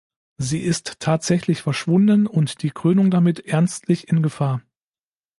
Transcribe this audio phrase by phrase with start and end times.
[0.39, 4.63] Sie ist tatsächlich verschwunden und die Krönung damit ernstlich in Gefahr.